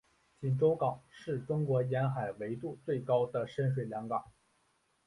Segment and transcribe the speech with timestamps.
[0.39, 4.25] 锦州港是中国沿海纬度最高的深水良港。